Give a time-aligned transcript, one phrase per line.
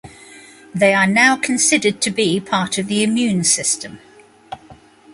[0.73, 3.99] They are now considered to be part of the immune system.